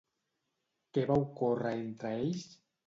[0.97, 2.51] Què va ocórrer entre ells?